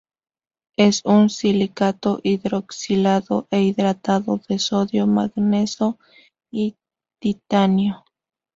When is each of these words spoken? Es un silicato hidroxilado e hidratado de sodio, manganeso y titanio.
Es 0.77 1.03
un 1.05 1.29
silicato 1.29 2.19
hidroxilado 2.23 3.47
e 3.51 3.61
hidratado 3.61 4.41
de 4.49 4.57
sodio, 4.57 5.05
manganeso 5.05 5.99
y 6.51 6.75
titanio. 7.19 8.03